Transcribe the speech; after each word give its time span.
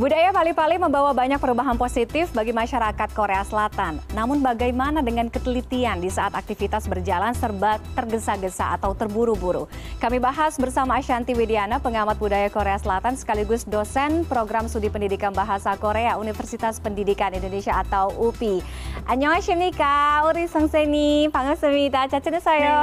Budaya 0.00 0.32
Pali-Pali 0.32 0.80
membawa 0.80 1.12
banyak 1.12 1.36
perubahan 1.36 1.76
positif 1.76 2.32
bagi 2.32 2.48
masyarakat 2.48 3.12
Korea 3.12 3.44
Selatan. 3.44 4.00
Namun 4.16 4.40
bagaimana 4.40 5.04
dengan 5.04 5.28
ketelitian 5.28 6.00
di 6.00 6.08
saat 6.08 6.32
aktivitas 6.32 6.88
berjalan 6.88 7.36
serba 7.36 7.76
tergesa-gesa 7.92 8.72
atau 8.72 8.96
terburu-buru? 8.96 9.68
Kami 10.00 10.16
bahas 10.16 10.56
bersama 10.56 10.96
Ashanti 10.96 11.36
Widiana, 11.36 11.76
pengamat 11.76 12.16
budaya 12.16 12.48
Korea 12.48 12.80
Selatan 12.80 13.20
sekaligus 13.20 13.68
dosen 13.68 14.24
program 14.24 14.64
studi 14.64 14.88
pendidikan 14.88 15.36
bahasa 15.36 15.76
Korea 15.76 16.16
Universitas 16.16 16.80
Pendidikan 16.80 17.36
Indonesia 17.36 17.76
atau 17.76 18.16
UPI. 18.16 18.64
Annyeonghaseyo, 19.12 20.24
Uri 20.24 20.48
Sengseni, 20.48 21.28
Pangasemita, 21.28 22.08
Cacene 22.08 22.40
Sayo. 22.40 22.80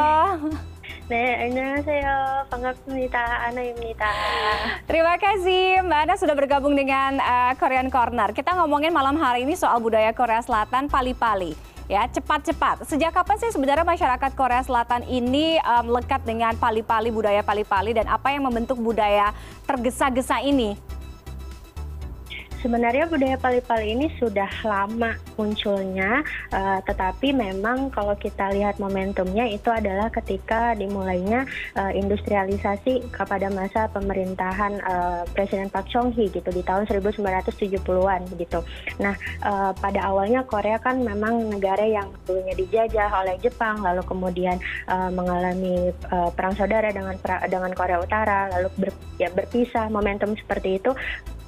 네, 1.09 1.48
안녕하세요. 1.48 2.48
반갑습니다. 2.48 3.18
Ana입니다. 3.48 4.09
Terima 4.88 5.20
kasih 5.20 5.84
Mbak 5.84 6.00
Ana 6.04 6.14
sudah 6.16 6.32
bergabung 6.32 6.72
dengan 6.72 7.20
uh, 7.20 7.52
Korean 7.61 7.93
Corner. 7.93 8.32
Kita 8.32 8.56
ngomongin 8.56 8.92
malam 8.92 9.20
hari 9.20 9.45
ini 9.45 9.52
soal 9.52 9.80
budaya 9.84 10.16
Korea 10.16 10.41
Selatan 10.41 10.88
pali-pali. 10.88 11.52
Ya, 11.84 12.09
cepat-cepat. 12.09 12.88
Sejak 12.88 13.12
kapan 13.12 13.37
sih 13.37 13.52
sebenarnya 13.52 13.84
masyarakat 13.84 14.33
Korea 14.33 14.64
Selatan 14.64 15.05
ini 15.05 15.60
um, 15.60 15.92
lekat 15.92 16.24
dengan 16.24 16.56
pali-pali, 16.56 17.12
budaya 17.12 17.45
pali-pali 17.45 17.92
dan 17.92 18.09
apa 18.09 18.33
yang 18.33 18.48
membentuk 18.48 18.80
budaya 18.80 19.37
tergesa-gesa 19.69 20.41
ini? 20.41 20.80
Sebenarnya 22.59 23.08
budaya 23.08 23.38
pali-pali 23.40 23.95
ini 23.95 24.08
sudah 24.20 24.48
lama 24.63 25.16
munculnya, 25.40 26.23
uh, 26.52 26.80
tetapi 26.84 27.31
memang 27.31 27.91
kalau 27.91 28.16
kita 28.16 28.52
lihat 28.52 28.77
momentumnya 28.77 29.48
itu 29.48 29.72
adalah 29.72 30.12
ketika 30.12 30.76
dimulainya 30.76 31.48
uh, 31.80 31.91
industrialisasi 31.91 33.08
kepada 33.12 33.48
masa 33.52 33.88
pemerintahan 33.91 34.80
uh, 34.84 35.22
Presiden 35.31 35.72
Park 35.72 35.88
Chung 35.91 36.12
Hee 36.12 36.31
gitu 36.31 36.50
di 36.52 36.64
tahun 36.64 36.88
1970-an 36.88 38.22
gitu. 38.36 38.59
Nah, 39.00 39.16
uh, 39.44 39.72
pada 39.76 40.12
awalnya 40.12 40.44
Korea 40.44 40.78
kan 40.80 41.00
memang 41.00 41.52
negara 41.52 41.83
yang 41.88 42.11
dulunya 42.28 42.55
dijajah 42.55 43.09
oleh 43.23 43.36
Jepang, 43.39 43.80
lalu 43.80 44.03
kemudian 44.03 44.59
uh, 44.92 45.08
mengalami 45.11 45.95
uh, 46.11 46.30
perang 46.36 46.55
saudara 46.59 46.92
dengan 46.92 47.16
dengan 47.48 47.72
Korea 47.72 48.03
Utara, 48.03 48.52
lalu 48.52 48.67
ber, 48.76 48.89
ya 49.16 49.31
berpisah 49.31 49.88
momentum 49.88 50.36
seperti 50.36 50.80
itu 50.80 50.92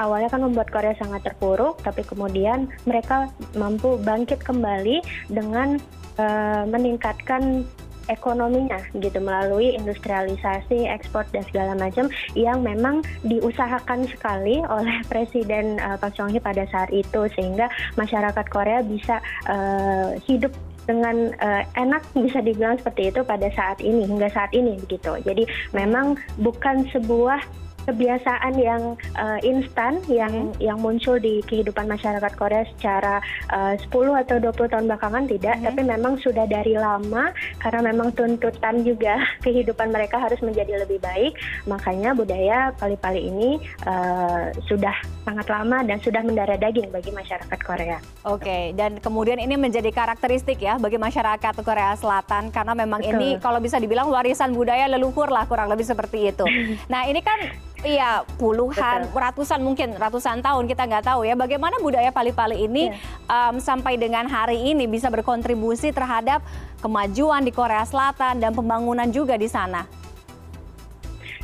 awalnya 0.01 0.29
kan 0.33 0.41
membuat 0.41 0.73
Korea 0.73 0.97
sangat 1.01 1.25
terpuruk, 1.25 1.81
tapi 1.81 2.05
kemudian 2.05 2.69
mereka 2.85 3.33
mampu 3.57 3.97
bangkit 4.05 4.45
kembali 4.45 5.01
dengan 5.33 5.81
uh, 6.21 6.63
meningkatkan 6.69 7.65
ekonominya 8.09 8.77
gitu 8.97 9.17
melalui 9.23 9.77
industrialisasi, 9.77 10.89
ekspor 10.89 11.23
dan 11.31 11.47
segala 11.47 11.73
macam 11.79 12.11
yang 12.35 12.59
memang 12.59 12.99
diusahakan 13.23 14.03
sekali 14.11 14.59
oleh 14.67 14.99
Presiden 15.11 15.79
uh, 15.79 15.95
Park 15.95 16.19
Chung 16.19 16.29
Hee 16.29 16.43
pada 16.43 16.67
saat 16.69 16.91
itu 16.91 17.27
sehingga 17.37 17.71
masyarakat 17.95 18.45
Korea 18.51 18.83
bisa 18.83 19.23
uh, 19.47 20.17
hidup 20.27 20.51
dengan 20.89 21.31
uh, 21.39 21.63
enak 21.77 22.01
bisa 22.25 22.43
dibilang 22.43 22.75
seperti 22.81 23.13
itu 23.13 23.21
pada 23.23 23.47
saat 23.53 23.79
ini 23.79 24.03
hingga 24.05 24.27
saat 24.27 24.51
ini 24.51 24.75
begitu. 24.81 25.15
Jadi 25.21 25.47
memang 25.71 26.19
bukan 26.41 26.83
sebuah 26.91 27.39
kebiasaan 27.85 28.53
yang 28.57 28.81
uh, 29.17 29.39
instan 29.41 30.01
yang 30.07 30.31
hmm. 30.31 30.57
yang 30.61 30.77
muncul 30.81 31.17
di 31.17 31.41
kehidupan 31.45 31.89
masyarakat 31.89 32.33
Korea 32.37 32.63
secara 32.77 33.19
uh, 33.51 33.73
10 33.77 34.21
atau 34.27 34.37
20 34.39 34.71
tahun 34.71 34.85
belakangan 34.89 35.25
tidak, 35.29 35.55
hmm. 35.59 35.65
tapi 35.69 35.81
memang 35.85 36.13
sudah 36.21 36.45
dari 36.45 36.77
lama 36.77 37.33
karena 37.61 37.93
memang 37.93 38.13
tuntutan 38.13 38.85
juga 38.85 39.17
kehidupan 39.45 39.89
mereka 39.89 40.21
harus 40.21 40.39
menjadi 40.43 40.85
lebih 40.85 41.01
baik, 41.01 41.33
makanya 41.65 42.13
budaya 42.13 42.71
pali-pali 42.77 43.29
ini 43.29 43.49
uh, 43.85 44.53
sudah 44.65 44.93
sangat 45.25 45.47
lama 45.49 45.85
dan 45.85 45.97
sudah 46.01 46.21
mendarah 46.25 46.57
daging 46.57 46.89
bagi 46.89 47.13
masyarakat 47.13 47.59
Korea. 47.61 47.97
Oke, 48.25 48.45
okay. 48.45 48.63
dan 48.73 48.97
kemudian 48.97 49.37
ini 49.37 49.57
menjadi 49.57 49.89
karakteristik 49.93 50.61
ya 50.61 50.77
bagi 50.81 50.97
masyarakat 50.97 51.53
Korea 51.61 51.93
Selatan 51.97 52.49
karena 52.49 52.73
memang 52.73 53.01
Betul. 53.01 53.17
ini 53.17 53.29
kalau 53.37 53.61
bisa 53.61 53.77
dibilang 53.77 54.09
warisan 54.09 54.53
budaya 54.53 54.89
leluhur 54.89 55.29
lah 55.29 55.45
kurang 55.45 55.69
lebih 55.69 55.85
seperti 55.85 56.33
itu. 56.33 56.45
nah, 56.91 57.05
ini 57.05 57.21
kan 57.21 57.39
Iya, 57.81 58.21
puluhan, 58.37 59.09
Betul. 59.09 59.17
ratusan 59.17 59.59
mungkin, 59.65 59.97
ratusan 59.97 60.45
tahun 60.45 60.69
kita 60.69 60.85
nggak 60.85 61.05
tahu 61.05 61.25
ya. 61.25 61.33
Bagaimana 61.33 61.81
budaya 61.81 62.13
pali-pali 62.13 62.69
ini 62.69 62.93
yeah. 62.93 63.49
um, 63.49 63.57
sampai 63.57 63.97
dengan 63.97 64.29
hari 64.29 64.69
ini 64.69 64.85
bisa 64.85 65.09
berkontribusi 65.09 65.89
terhadap 65.89 66.45
kemajuan 66.85 67.41
di 67.41 67.49
Korea 67.49 67.81
Selatan 67.81 68.37
dan 68.37 68.53
pembangunan 68.53 69.09
juga 69.09 69.33
di 69.33 69.49
sana? 69.49 70.00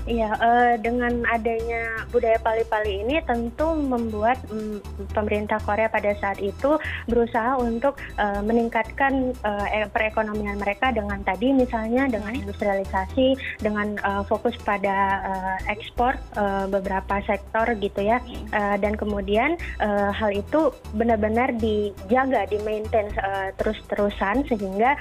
Iya, 0.07 0.31
uh, 0.40 0.73
dengan 0.79 1.19
adanya 1.28 2.07
budaya 2.16 2.40
pali-pali 2.40 3.03
ini 3.03 3.19
tentu 3.28 3.75
membuat 3.75 4.40
um, 4.47 4.79
pemerintah 5.12 5.59
Korea 5.59 5.91
pada 5.91 6.16
saat 6.16 6.40
itu 6.40 6.79
berusaha 7.12 7.59
untuk 7.59 8.00
uh, 8.16 8.40
meningkatkan 8.40 9.35
uh, 9.44 9.68
perekonomian 9.91 10.63
mereka 10.63 10.95
dengan 10.95 11.19
tadi 11.28 11.51
misalnya 11.51 12.07
dengan 12.07 12.31
hmm. 12.31 12.47
industrialisasi, 12.47 13.35
dengan 13.59 14.00
uh, 14.07 14.23
fokus 14.23 14.56
pada 14.63 14.95
uh, 15.28 15.57
ekspor 15.68 16.16
uh, 16.39 16.72
beberapa 16.72 17.19
sektor 17.28 17.68
gitu 17.75 18.00
ya, 18.00 18.24
uh, 18.56 18.79
dan 18.79 18.95
kemudian 18.95 19.59
uh, 19.84 20.16
hal 20.16 20.31
itu 20.31 20.72
benar-benar 20.95 21.51
dijaga, 21.59 22.47
di 22.47 22.63
maintain 22.63 23.12
uh, 23.19 23.51
terus-terusan 23.59 24.47
sehingga 24.47 24.95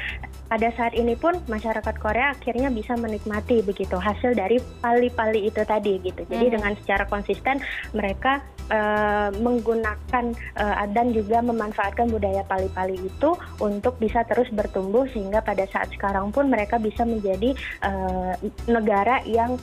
pada 0.47 0.71
saat 0.79 0.95
ini 0.95 1.19
pun 1.19 1.39
masyarakat 1.51 1.95
Korea 1.99 2.35
akhirnya 2.35 2.71
bisa 2.71 2.95
menikmati 2.95 3.63
begitu 3.67 3.99
hasil 3.99 4.35
dari 4.39 4.63
pali-pali 4.97 5.53
itu 5.53 5.61
tadi 5.61 6.01
gitu. 6.01 6.25
Jadi 6.25 6.47
hmm. 6.49 6.55
dengan 6.57 6.73
secara 6.81 7.05
konsisten 7.05 7.61
mereka 7.93 8.41
uh, 8.73 9.29
menggunakan 9.37 10.25
uh, 10.57 10.87
dan 10.89 11.13
juga 11.13 11.45
memanfaatkan 11.45 12.09
budaya 12.09 12.41
pali-pali 12.49 12.97
itu 12.97 13.37
untuk 13.61 14.01
bisa 14.01 14.25
terus 14.25 14.49
bertumbuh 14.49 15.05
sehingga 15.13 15.45
pada 15.45 15.69
saat 15.69 15.93
sekarang 15.93 16.33
pun 16.33 16.49
mereka 16.49 16.81
bisa 16.81 17.05
menjadi 17.05 17.53
uh, 17.85 18.33
negara 18.65 19.21
yang 19.29 19.61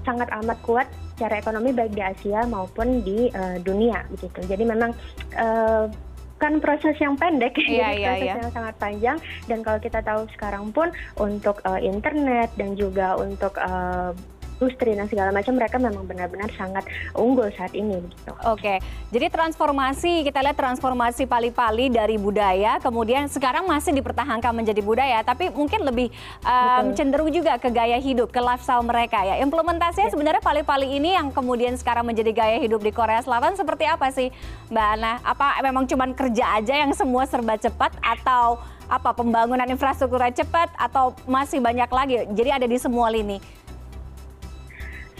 sangat 0.00 0.32
amat 0.40 0.56
kuat 0.64 0.88
secara 1.12 1.36
ekonomi 1.36 1.76
baik 1.76 1.92
di 1.92 2.00
Asia 2.00 2.48
maupun 2.48 3.04
di 3.04 3.28
uh, 3.36 3.60
dunia 3.60 4.00
begitu. 4.08 4.40
Jadi 4.48 4.64
memang 4.64 4.96
uh, 5.36 5.92
bukan 6.40 6.56
proses 6.64 6.96
yang 6.96 7.20
pendek, 7.20 7.52
yeah, 7.68 7.68
jadi 7.68 7.76
yeah, 7.76 8.08
proses 8.08 8.24
yeah. 8.24 8.40
yang 8.40 8.52
sangat 8.56 8.74
panjang. 8.80 9.16
Dan 9.44 9.58
kalau 9.60 9.76
kita 9.76 10.00
tahu 10.00 10.24
sekarang 10.32 10.72
pun 10.72 10.88
untuk 11.20 11.60
uh, 11.68 11.76
internet 11.76 12.48
dan 12.56 12.72
juga 12.80 13.20
untuk 13.20 13.52
uh, 13.60 14.16
industri 14.60 14.92
dan 14.92 15.08
segala 15.08 15.32
macam 15.32 15.56
mereka 15.56 15.80
memang 15.80 16.04
benar-benar 16.04 16.52
sangat 16.52 16.84
unggul 17.16 17.48
saat 17.56 17.72
ini 17.72 17.96
gitu. 17.96 18.32
Oke, 18.44 18.76
jadi 19.08 19.32
transformasi 19.32 20.20
kita 20.28 20.44
lihat 20.44 20.60
transformasi 20.60 21.24
pali-pali 21.24 21.88
dari 21.88 22.20
budaya 22.20 22.76
kemudian 22.84 23.24
sekarang 23.32 23.64
masih 23.64 23.96
dipertahankan 23.96 24.52
menjadi 24.52 24.84
budaya 24.84 25.24
tapi 25.24 25.48
mungkin 25.48 25.80
lebih 25.88 26.12
um, 26.44 26.92
cenderung 26.92 27.32
juga 27.32 27.56
ke 27.56 27.72
gaya 27.72 27.96
hidup, 27.96 28.28
ke 28.28 28.38
lifestyle 28.38 28.84
mereka 28.84 29.24
ya. 29.24 29.40
Implementasinya 29.40 30.12
ya. 30.12 30.12
sebenarnya 30.12 30.42
pali-pali 30.44 30.92
ini 30.92 31.16
yang 31.16 31.32
kemudian 31.32 31.80
sekarang 31.80 32.04
menjadi 32.04 32.30
gaya 32.36 32.58
hidup 32.60 32.84
di 32.84 32.92
Korea 32.92 33.24
Selatan 33.24 33.56
seperti 33.56 33.88
apa 33.88 34.12
sih 34.12 34.28
Mbak 34.68 34.86
Ana? 35.00 35.12
Apa 35.24 35.56
memang 35.64 35.88
cuma 35.88 36.04
kerja 36.12 36.60
aja 36.60 36.76
yang 36.76 36.92
semua 36.92 37.24
serba 37.24 37.56
cepat 37.56 37.96
atau 38.04 38.60
apa 38.90 39.14
pembangunan 39.14 39.70
infrastrukturnya 39.70 40.34
cepat 40.42 40.68
atau 40.74 41.14
masih 41.24 41.62
banyak 41.62 41.86
lagi? 41.88 42.14
Jadi 42.34 42.50
ada 42.50 42.66
di 42.66 42.74
semua 42.74 43.06
lini 43.08 43.38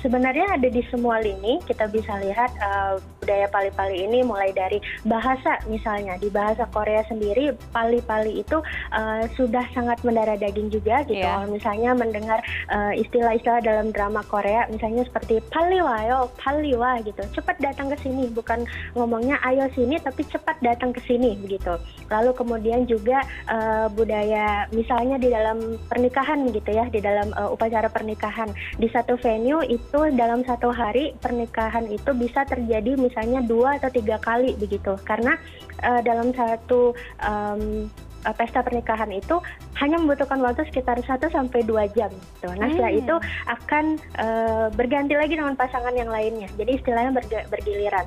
sebenarnya 0.03 0.57
ada 0.57 0.69
di 0.69 0.83
semua 0.89 1.21
lini 1.21 1.61
kita 1.65 1.89
bisa 1.89 2.17
lihat 2.21 2.51
uh, 2.61 3.01
budaya 3.21 3.47
pali-pali 3.53 4.05
ini 4.09 4.25
mulai 4.25 4.51
dari 4.53 4.81
bahasa 5.05 5.61
misalnya. 5.69 6.17
Di 6.21 6.33
bahasa 6.33 6.67
Korea 6.73 7.05
sendiri 7.07 7.55
pali-pali 7.71 8.41
itu 8.43 8.59
uh, 8.93 9.23
sudah 9.37 9.65
sangat 9.77 10.01
mendarah 10.03 10.37
daging 10.37 10.73
juga 10.73 11.05
gitu. 11.07 11.21
Yeah. 11.21 11.45
misalnya 11.47 11.93
mendengar 11.93 12.41
uh, 12.73 12.93
istilah-istilah 12.97 13.61
dalam 13.63 13.93
drama 13.93 14.25
Korea 14.27 14.67
misalnya 14.73 15.05
seperti 15.07 15.45
paliwa 15.53 15.97
yo 16.09 16.19
paliwa 16.41 17.01
gitu 17.05 17.23
cepat 17.37 17.61
datang 17.61 17.93
ke 17.93 17.97
sini. 18.01 18.29
Bukan 18.33 18.65
ngomongnya 18.97 19.37
ayo 19.47 19.69
sini 19.77 20.01
tapi 20.01 20.25
cepat 20.27 20.57
datang 20.65 20.91
ke 20.97 21.01
sini 21.05 21.37
begitu 21.41 21.77
lalu 22.11 22.35
kemudian 22.35 22.85
juga 22.85 23.23
uh, 23.47 23.87
budaya 23.95 24.67
misalnya 24.75 25.17
di 25.17 25.31
dalam 25.31 25.79
pernikahan 25.87 26.51
gitu 26.51 26.71
ya 26.75 26.85
di 26.91 26.99
dalam 26.99 27.31
uh, 27.39 27.55
upacara 27.55 27.87
pernikahan. 27.87 28.51
Di 28.77 28.91
satu 28.91 29.15
venue 29.23 29.63
itu 29.71 29.90
itu 29.91 30.01
dalam 30.15 30.47
satu 30.47 30.71
hari 30.71 31.19
pernikahan 31.19 31.91
itu 31.91 32.15
bisa 32.15 32.47
terjadi 32.47 32.95
misalnya 32.95 33.43
dua 33.43 33.83
atau 33.83 33.91
tiga 33.91 34.23
kali 34.23 34.55
begitu 34.55 34.95
karena 35.03 35.35
uh, 35.83 35.99
dalam 36.07 36.31
satu 36.31 36.95
um, 37.19 37.91
pesta 38.39 38.63
pernikahan 38.63 39.11
itu 39.11 39.43
hanya 39.83 39.99
membutuhkan 39.99 40.39
waktu 40.45 40.63
sekitar 40.71 41.01
satu 41.03 41.27
sampai 41.33 41.65
dua 41.65 41.89
jam. 41.91 42.13
Gitu. 42.13 42.53
Nah 42.53 42.69
setelah 42.69 42.93
hmm. 42.93 43.03
itu 43.03 43.17
akan 43.49 43.85
uh, 44.21 44.67
berganti 44.77 45.17
lagi 45.17 45.35
dengan 45.41 45.57
pasangan 45.57 45.97
yang 45.97 46.13
lainnya. 46.13 46.47
Jadi 46.55 46.79
istilahnya 46.79 47.17
bergiliran. 47.49 48.07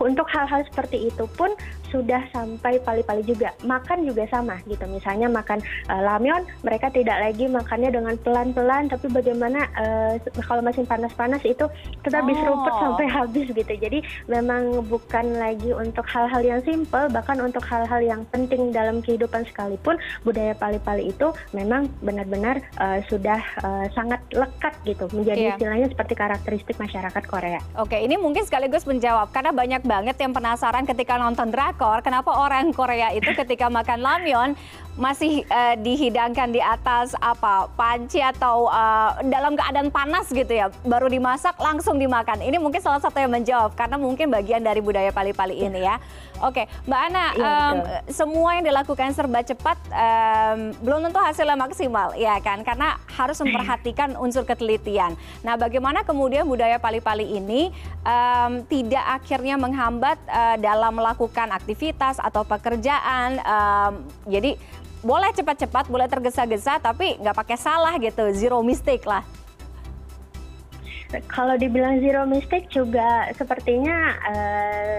Untuk 0.00 0.24
hal-hal 0.30 0.64
seperti 0.70 1.10
itu 1.12 1.28
pun 1.36 1.52
sudah 1.92 2.24
sampai 2.32 2.80
pali-pali 2.80 3.20
juga. 3.20 3.52
Makan 3.60 4.08
juga 4.08 4.24
sama 4.32 4.56
gitu. 4.64 4.80
Misalnya 4.88 5.28
makan 5.28 5.60
uh, 5.92 6.00
lamyon, 6.00 6.48
mereka 6.64 6.88
tidak 6.88 7.20
lagi 7.20 7.44
makannya 7.44 7.92
dengan 7.92 8.16
pelan-pelan, 8.24 8.88
tapi 8.88 9.12
bagaimana 9.12 9.68
uh, 9.76 10.16
kalau 10.48 10.64
masih 10.64 10.88
panas-panas 10.88 11.44
itu 11.44 11.68
tetap 12.00 12.24
oh. 12.24 12.28
diseruput 12.32 12.72
sampai 12.80 13.06
habis 13.12 13.46
gitu. 13.52 13.72
Jadi 13.76 14.00
memang 14.24 14.88
bukan 14.88 15.36
lagi 15.36 15.76
untuk 15.76 16.08
hal-hal 16.08 16.40
yang 16.40 16.64
simple, 16.64 17.12
bahkan 17.12 17.36
untuk 17.44 17.60
hal-hal 17.68 18.00
yang 18.00 18.24
penting 18.32 18.72
dalam 18.72 19.04
kehidupan 19.04 19.44
sekalipun 19.52 20.00
budaya 20.24 20.56
pali-pali 20.56 21.12
itu 21.12 21.28
memang 21.52 21.92
benar-benar 22.00 22.64
uh, 22.80 23.04
sudah 23.12 23.44
sangat 23.92 24.20
lekat 24.32 24.72
gitu, 24.86 25.10
menjadi 25.12 25.40
yeah. 25.40 25.52
istilahnya 25.54 25.88
seperti 25.90 26.14
karakteristik 26.14 26.76
masyarakat 26.78 27.24
Korea. 27.26 27.60
Oke, 27.76 27.98
ini 27.98 28.14
mungkin 28.14 28.46
sekaligus 28.46 28.86
menjawab 28.86 29.34
karena 29.42 29.58
banyak 29.58 29.82
banget 29.82 30.16
yang 30.22 30.30
penasaran 30.30 30.86
ketika 30.86 31.18
nonton 31.18 31.50
drakor 31.50 31.98
kenapa 31.98 32.30
orang 32.30 32.70
Korea 32.70 33.10
itu 33.10 33.26
ketika 33.34 33.66
makan 33.66 33.98
lamyon 33.98 34.54
masih 34.92 35.40
uh, 35.48 35.72
dihidangkan 35.80 36.52
di 36.52 36.60
atas 36.60 37.16
apa 37.16 37.72
panci 37.72 38.20
atau 38.20 38.68
uh, 38.68 39.16
dalam 39.24 39.56
keadaan 39.56 39.88
panas 39.88 40.28
gitu 40.28 40.52
ya, 40.52 40.68
baru 40.84 41.08
dimasak 41.08 41.56
langsung 41.56 41.96
dimakan. 41.96 42.44
Ini 42.44 42.60
mungkin 42.60 42.84
salah 42.84 43.00
satu 43.00 43.16
yang 43.16 43.32
menjawab 43.32 43.72
karena 43.72 43.96
mungkin 43.96 44.28
bagian 44.28 44.60
dari 44.60 44.84
budaya 44.84 45.08
pali-pali 45.08 45.64
ini 45.64 45.80
ya. 45.80 45.96
Oke, 46.42 46.66
Mbak 46.90 47.00
Ana, 47.06 47.24
um, 47.38 47.76
semua 48.10 48.58
yang 48.58 48.66
dilakukan 48.66 49.14
serba 49.14 49.46
cepat 49.46 49.78
um, 49.94 50.74
belum 50.82 51.06
tentu 51.06 51.22
hasilnya 51.22 51.54
maksimal, 51.54 52.18
ya 52.18 52.34
kan? 52.42 52.66
Karena 52.66 52.98
harus 53.14 53.38
memperhatikan 53.38 54.18
unsur 54.18 54.42
ketelitian. 54.42 55.14
Nah, 55.46 55.54
bagaimana 55.54 56.02
kemudian 56.02 56.42
budaya 56.42 56.82
pali-pali 56.82 57.38
ini 57.38 57.70
um, 58.02 58.66
tidak 58.66 59.22
akhirnya 59.22 59.54
menghambat 59.54 60.18
uh, 60.26 60.58
dalam 60.58 60.98
melakukan 60.98 61.54
aktivitas 61.54 62.18
atau 62.18 62.42
pekerjaan? 62.42 63.38
Um, 63.46 63.92
jadi 64.26 64.58
boleh 65.02 65.34
cepat-cepat, 65.34 65.90
boleh 65.90 66.06
tergesa-gesa, 66.06 66.78
tapi 66.78 67.18
nggak 67.18 67.34
pakai 67.34 67.58
salah 67.58 67.98
gitu, 67.98 68.30
zero 68.32 68.62
mistake 68.62 69.02
lah. 69.04 69.26
Kalau 71.28 71.60
dibilang 71.60 72.00
zero 72.00 72.24
mistake 72.24 72.72
juga 72.72 73.28
sepertinya 73.36 74.16
uh, 74.24 74.96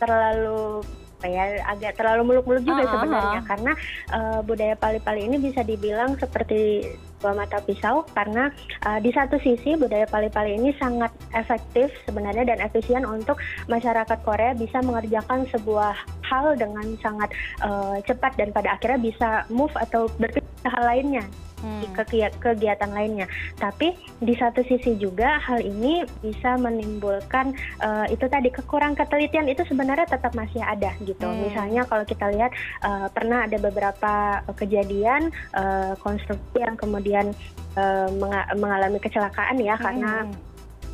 terlalu 0.00 0.80
apa 1.20 1.28
ya 1.28 1.60
agak 1.68 2.00
terlalu 2.00 2.32
muluk-muluk 2.32 2.64
juga 2.64 2.80
uh, 2.80 2.88
-huh. 2.88 2.92
sebenarnya 2.96 3.40
karena 3.44 3.72
uh, 4.16 4.40
budaya 4.40 4.72
pali-pali 4.80 5.28
ini 5.28 5.36
bisa 5.36 5.60
dibilang 5.60 6.16
seperti 6.16 6.88
dua 7.20 7.36
mata 7.36 7.60
pisau 7.60 8.08
karena 8.16 8.48
uh, 8.88 8.96
di 9.04 9.12
satu 9.12 9.36
sisi 9.44 9.76
budaya 9.76 10.08
pali-pali 10.08 10.56
ini 10.56 10.72
sangat 10.80 11.12
efektif 11.36 11.92
sebenarnya 12.08 12.48
dan 12.48 12.64
efisien 12.64 13.04
untuk 13.04 13.36
masyarakat 13.68 14.18
Korea 14.24 14.56
bisa 14.56 14.80
mengerjakan 14.80 15.44
sebuah 15.52 15.92
hal 16.24 16.56
dengan 16.56 16.88
sangat 17.04 17.28
uh, 17.60 18.00
cepat 18.08 18.40
dan 18.40 18.56
pada 18.56 18.80
akhirnya 18.80 19.12
bisa 19.12 19.28
move 19.52 19.76
atau 19.76 20.08
berpikir 20.16 20.39
hal 20.64 20.82
lainnya 20.84 21.24
hmm. 21.62 21.92
kegiatan 22.40 22.90
lainnya. 22.90 23.26
Tapi 23.56 23.94
di 24.20 24.34
satu 24.36 24.64
sisi 24.64 24.96
juga 24.96 25.38
hal 25.40 25.60
ini 25.60 26.04
bisa 26.24 26.56
menimbulkan 26.56 27.52
uh, 27.80 28.06
itu 28.08 28.26
tadi 28.26 28.48
kekurang 28.52 28.96
ketelitian 28.96 29.48
itu 29.48 29.62
sebenarnya 29.68 30.08
tetap 30.08 30.32
masih 30.32 30.60
ada 30.64 30.92
gitu. 31.04 31.28
Hmm. 31.28 31.40
Misalnya 31.46 31.84
kalau 31.86 32.04
kita 32.04 32.28
lihat 32.32 32.52
uh, 32.84 33.06
pernah 33.12 33.46
ada 33.46 33.56
beberapa 33.60 34.42
kejadian 34.56 35.30
uh, 35.56 35.94
konstruksi 36.00 36.58
yang 36.60 36.76
kemudian 36.76 37.32
uh, 37.76 38.08
mengalami 38.56 38.98
kecelakaan 38.98 39.60
ya 39.60 39.76
hmm. 39.76 39.84
karena 39.84 40.12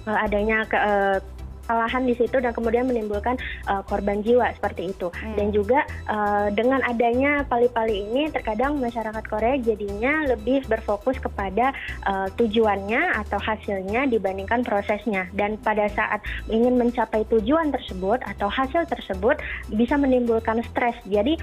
adanya 0.06 0.62
ke, 0.70 0.78
uh, 0.78 1.18
kesalahan 1.66 2.06
di 2.06 2.14
situ 2.14 2.38
dan 2.38 2.54
kemudian 2.54 2.86
menimbulkan 2.86 3.34
uh, 3.66 3.82
korban 3.82 4.22
jiwa 4.22 4.54
seperti 4.54 4.94
itu. 4.94 5.10
Hmm. 5.10 5.34
Dan 5.34 5.50
juga 5.50 5.82
uh, 6.06 6.46
dengan 6.54 6.78
adanya 6.86 7.42
pali-pali 7.50 8.06
ini 8.06 8.30
terkadang 8.30 8.78
masyarakat 8.78 9.24
Korea 9.26 9.58
jadinya 9.58 10.30
lebih 10.30 10.62
berfokus 10.70 11.18
kepada 11.18 11.74
uh, 12.06 12.30
tujuannya 12.38 13.18
atau 13.26 13.42
hasilnya 13.42 14.06
dibandingkan 14.06 14.62
prosesnya. 14.62 15.26
Dan 15.34 15.58
pada 15.58 15.90
saat 15.90 16.22
ingin 16.46 16.78
mencapai 16.78 17.26
tujuan 17.26 17.74
tersebut 17.74 18.22
atau 18.22 18.46
hasil 18.46 18.86
tersebut 18.86 19.42
bisa 19.74 19.98
menimbulkan 19.98 20.62
stres. 20.70 20.94
Jadi 21.10 21.34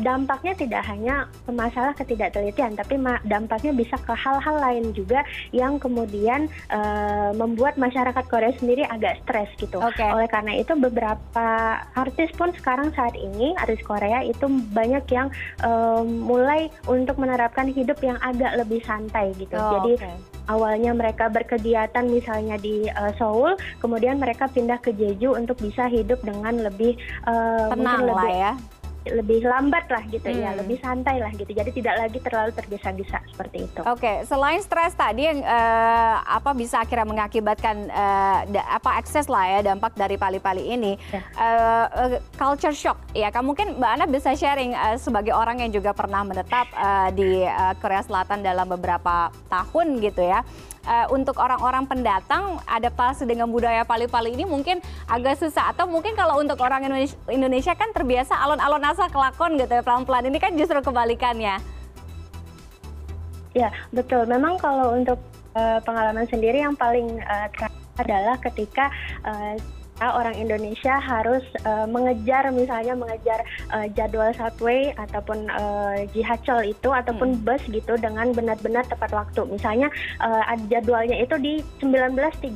dampaknya 0.00 0.54
tidak 0.58 0.82
hanya 0.86 1.30
ke 1.44 1.52
masalah 1.54 1.92
ketidaktelitian, 1.94 2.74
tapi 2.74 2.98
dampaknya 3.26 3.72
bisa 3.74 3.96
ke 4.00 4.14
hal-hal 4.14 4.56
lain 4.58 4.90
juga 4.94 5.22
yang 5.52 5.78
kemudian 5.78 6.50
uh, 6.70 7.30
membuat 7.36 7.78
masyarakat 7.78 8.24
Korea 8.26 8.52
sendiri 8.58 8.82
agak 8.86 9.22
stres 9.24 9.50
gitu. 9.58 9.78
Okay. 9.78 10.08
Oleh 10.10 10.26
karena 10.26 10.58
itu 10.58 10.74
beberapa 10.74 11.48
artis 11.94 12.30
pun 12.34 12.50
sekarang 12.56 12.90
saat 12.94 13.14
ini 13.14 13.54
artis 13.58 13.82
Korea 13.86 14.22
itu 14.26 14.46
banyak 14.74 15.04
yang 15.10 15.28
uh, 15.62 16.02
mulai 16.02 16.68
untuk 16.90 17.18
menerapkan 17.18 17.70
hidup 17.70 17.98
yang 18.02 18.18
agak 18.22 18.54
lebih 18.58 18.82
santai 18.84 19.34
gitu. 19.38 19.56
Oh, 19.56 19.82
Jadi 19.82 19.92
okay 20.00 20.36
awalnya 20.46 20.94
mereka 20.94 21.26
berkegiatan 21.26 22.06
misalnya 22.06 22.56
di 22.58 22.86
uh, 22.90 23.12
Seoul, 23.18 23.58
kemudian 23.82 24.18
mereka 24.18 24.46
pindah 24.50 24.78
ke 24.78 24.94
Jeju 24.94 25.34
untuk 25.34 25.58
bisa 25.58 25.90
hidup 25.90 26.22
dengan 26.22 26.62
lebih 26.62 26.98
uh, 27.26 27.70
tenang 27.74 28.06
lebih, 28.06 28.14
lah 28.14 28.30
ya 28.30 28.52
lebih 29.10 29.42
lambat 29.42 29.90
lah 29.90 30.02
gitu 30.06 30.30
ya, 30.30 30.34
hmm. 30.34 30.44
ya, 30.46 30.50
lebih 30.62 30.78
santai 30.78 31.18
lah 31.18 31.32
gitu. 31.34 31.50
Jadi 31.50 31.70
tidak 31.74 31.94
lagi 31.98 32.18
terlalu 32.22 32.50
tergesa-gesa 32.54 33.18
seperti 33.26 33.66
itu. 33.66 33.80
Oke, 33.82 33.98
okay. 33.98 34.16
selain 34.28 34.62
stres 34.62 34.94
tadi 34.94 35.26
yang 35.26 35.42
uh, 35.42 36.22
apa 36.22 36.54
bisa 36.54 36.86
akhirnya 36.86 37.08
mengakibatkan 37.08 37.90
uh, 37.90 38.38
da, 38.46 38.62
apa 38.78 39.02
akses 39.02 39.26
lah 39.26 39.58
ya 39.58 39.74
dampak 39.74 39.98
dari 39.98 40.14
pali-pali 40.14 40.70
ini, 40.70 40.94
ya. 41.10 41.20
uh, 41.34 41.86
uh, 41.90 42.18
culture 42.38 42.74
shock 42.74 43.00
ya. 43.10 43.32
Kamu 43.34 43.56
mungkin 43.56 43.80
Mbak 43.80 43.90
Ana 43.96 44.04
bisa 44.04 44.36
sharing 44.36 44.76
uh, 44.76 45.00
sebagai 45.00 45.32
orang 45.32 45.64
yang 45.64 45.72
juga 45.72 45.96
pernah 45.96 46.20
menetap 46.20 46.68
uh, 46.76 47.08
di 47.14 47.40
uh, 47.40 47.72
Korea 47.80 48.04
Selatan 48.04 48.44
dalam 48.44 48.68
beberapa 48.68 49.32
tahun 49.48 49.96
gitu 50.04 50.20
ya 50.20 50.44
uh, 50.86 51.06
untuk 51.12 51.36
orang-orang 51.36 51.84
pendatang 51.84 52.62
adaptasi 52.64 53.26
dengan 53.26 53.50
budaya 53.50 53.82
Pali-Pali 53.82 54.32
ini 54.32 54.46
mungkin 54.46 54.78
agak 55.10 55.42
susah 55.42 55.74
atau 55.74 55.84
mungkin 55.90 56.14
kalau 56.14 56.40
untuk 56.40 56.56
orang 56.62 56.86
Indonesia, 56.86 57.18
Indonesia 57.28 57.74
kan 57.74 57.90
terbiasa 57.92 58.38
alon-alon 58.38 58.82
asal 58.86 59.10
kelakon 59.10 59.58
gitu 59.58 59.68
ya 59.68 59.82
pelan-pelan 59.82 60.30
ini 60.30 60.38
kan 60.38 60.54
justru 60.54 60.78
kebalikannya. 60.80 61.58
Ya 63.56 63.72
betul. 63.90 64.28
Memang 64.28 64.60
kalau 64.60 64.94
untuk 64.94 65.16
uh, 65.56 65.80
pengalaman 65.82 66.28
sendiri 66.28 66.60
yang 66.60 66.76
paling 66.76 67.20
uh, 67.24 67.48
adalah 67.96 68.36
ketika 68.40 68.92
uh, 69.24 69.56
orang 70.04 70.36
Indonesia 70.36 71.00
harus 71.00 71.42
uh, 71.64 71.88
mengejar 71.88 72.48
misalnya 72.52 72.92
mengejar 72.92 73.40
uh, 73.72 73.86
jadwal 73.96 74.28
subway 74.36 74.92
ataupun 74.96 75.48
uh, 75.48 76.04
jihacol 76.12 76.60
itu 76.64 76.88
ataupun 76.92 77.40
hmm. 77.40 77.42
bus 77.44 77.62
gitu 77.72 77.96
dengan 77.96 78.32
benar-benar 78.36 78.84
tepat 78.88 79.12
waktu. 79.12 79.48
Misalnya 79.48 79.88
uh, 80.20 80.44
jadwalnya 80.68 81.16
itu 81.20 81.36
di 81.40 81.54
19.37 81.80 82.52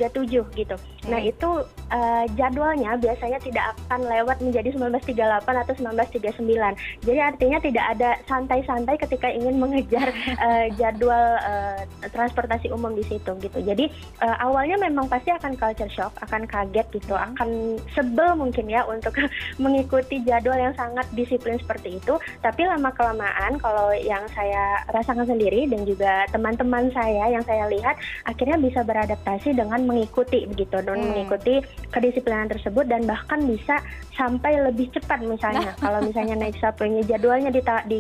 gitu. 0.57 0.77
Nah, 1.09 1.17
hmm. 1.17 1.21
Nah, 1.21 1.21
itu 1.29 1.51
uh, 1.93 2.25
jadwalnya 2.37 2.97
biasanya 2.97 3.39
tidak 3.41 3.65
akan 3.89 4.01
lewat 4.09 4.37
menjadi 4.41 4.73
1938 4.77 5.45
atau 5.45 5.75
1939. 5.77 7.05
Jadi 7.05 7.21
artinya 7.21 7.59
tidak 7.61 7.85
ada 7.97 8.11
santai-santai 8.25 8.97
ketika 9.01 9.29
ingin 9.29 9.61
mengejar 9.61 10.13
uh, 10.41 10.67
jadwal 10.81 11.37
uh, 11.41 11.85
transportasi 12.13 12.73
umum 12.73 12.93
di 12.97 13.05
situ 13.05 13.33
gitu. 13.41 13.59
Jadi 13.61 13.89
uh, 14.21 14.37
awalnya 14.45 14.77
memang 14.81 15.09
pasti 15.09 15.33
akan 15.33 15.57
culture 15.57 15.93
shock, 15.93 16.13
akan 16.25 16.45
kaget 16.49 16.87
gitu, 16.97 17.17
hmm. 17.17 17.30
Akan 17.35 17.81
sebel 17.95 18.37
mungkin 18.37 18.67
ya 18.69 18.85
untuk 18.87 19.17
mengikuti 19.63 20.23
jadwal 20.27 20.57
yang 20.57 20.75
sangat 20.77 21.07
disiplin 21.15 21.57
seperti 21.59 21.99
itu. 21.99 22.17
Tapi 22.45 22.67
lama 22.67 22.91
kelamaan 22.95 23.59
kalau 23.59 23.93
yang 23.95 24.23
saya 24.35 24.85
rasakan 24.91 25.27
sendiri 25.27 25.67
dan 25.71 25.85
juga 25.87 26.27
teman-teman 26.35 26.91
saya 26.93 27.33
yang 27.33 27.45
saya 27.45 27.67
lihat 27.71 27.97
akhirnya 28.27 28.57
bisa 28.61 28.81
beradaptasi 28.85 29.55
dengan 29.57 29.83
mengikuti 29.87 30.45
begitu 30.47 30.81
dan 30.83 30.99
hmm. 31.01 31.09
mengikuti 31.13 31.65
kedisiplinan 31.91 32.51
tersebut 32.51 32.87
dan 32.87 33.05
bahkan 33.07 33.43
bisa 33.47 33.81
sampai 34.15 34.61
lebih 34.61 34.93
cepat 34.93 35.25
misalnya 35.25 35.73
kalau 35.81 36.05
misalnya 36.05 36.37
naik 36.37 36.57
subway 36.63 37.01
jadwalnya 37.09 37.49
di, 37.49 37.63
di 37.89 37.99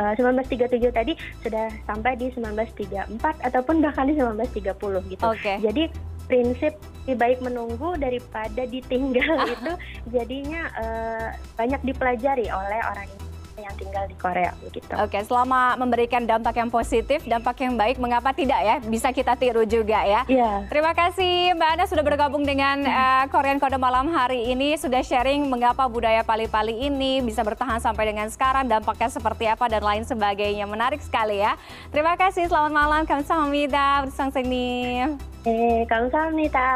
uh, 0.00 0.14
1937 0.18 0.90
tadi 0.90 1.12
sudah 1.44 1.70
sampai 1.86 2.18
di 2.18 2.32
1934 2.34 3.46
ataupun 3.46 3.78
bahkan 3.78 4.10
di 4.10 4.18
1930 4.18 5.12
gitu. 5.12 5.22
Okay. 5.22 5.56
Jadi 5.62 5.86
prinsip 6.26 6.74
lebih 7.02 7.18
baik 7.18 7.38
menunggu 7.42 7.98
daripada 7.98 8.62
ditinggal 8.62 9.46
itu 9.58 9.72
jadinya 10.14 10.70
uh, 10.78 11.28
banyak 11.58 11.82
dipelajari 11.82 12.46
oleh 12.46 12.80
orang 12.86 13.10
ini 13.10 13.31
yang 13.60 13.74
tinggal 13.76 14.04
di 14.08 14.16
Korea 14.16 14.56
begitu. 14.64 14.88
Oke, 14.96 15.18
selama 15.24 15.76
memberikan 15.76 16.24
dampak 16.24 16.56
yang 16.56 16.70
positif, 16.72 17.24
dampak 17.28 17.60
yang 17.60 17.76
baik, 17.76 18.00
mengapa 18.00 18.32
tidak 18.32 18.60
ya? 18.64 18.76
Bisa 18.80 19.12
kita 19.12 19.36
tiru 19.36 19.68
juga 19.68 20.00
ya. 20.04 20.24
Iya. 20.24 20.66
Terima 20.72 20.96
kasih 20.96 21.52
Mbak 21.56 21.70
Ana 21.76 21.84
sudah 21.84 22.04
bergabung 22.04 22.44
dengan 22.46 22.80
uh, 22.86 23.24
Korean 23.28 23.60
Kode 23.60 23.76
Malam 23.76 24.08
hari 24.12 24.52
ini, 24.52 24.76
sudah 24.80 25.04
sharing 25.04 25.44
mengapa 25.48 25.84
budaya 25.90 26.24
pali-pali 26.24 26.88
ini 26.88 27.20
bisa 27.20 27.44
bertahan 27.44 27.82
sampai 27.82 28.14
dengan 28.14 28.28
sekarang, 28.32 28.70
dampaknya 28.70 29.08
seperti 29.12 29.44
apa 29.50 29.68
dan 29.68 29.82
lain 29.84 30.04
sebagainya. 30.06 30.64
Menarik 30.64 31.04
sekali 31.04 31.42
ya. 31.42 31.58
Terima 31.92 32.16
kasih, 32.16 32.48
selamat 32.48 32.72
malam. 32.72 33.02
Mida 33.50 34.04
bersama 34.06 34.30
sini. 34.30 35.02
Eh, 35.44 35.82
kamsahamnida. 35.90 36.70